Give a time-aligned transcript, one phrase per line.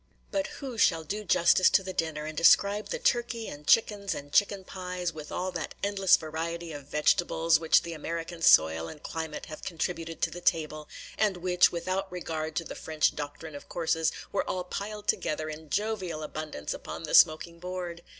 [0.31, 4.33] But who shall do justice to the dinner, and describe the turkey, and chickens, and
[4.33, 9.45] chicken pies, with all that endless variety of vegetables which the American soil and climate
[9.45, 14.11] have contributed to the table, and which, without regard to the French doctrine of courses,
[14.31, 18.01] were all piled together in jovial abundance upon the smoking board?